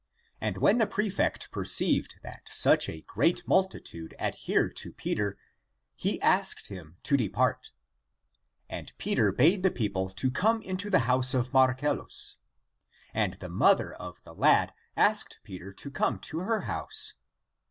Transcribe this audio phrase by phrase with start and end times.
[0.41, 5.37] And when the prefect perceived that such a great multitude adhered to Peter,
[5.95, 7.69] he asked him to depart.
[8.67, 12.37] And Peter bade the people to come into the house of Marcellus.
[13.13, 17.13] And the mother of the lad asked Peter to come to her house.